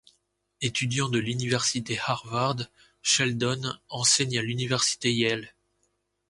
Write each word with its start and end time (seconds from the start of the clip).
Étudiant 0.61 1.09
de 1.09 1.19
l'université 1.19 1.99
Harvard, 2.03 2.55
Sheldon 3.03 3.77
enseigne 3.91 4.39
à 4.39 4.41
l'université 4.41 5.13
Yale. 5.13 5.53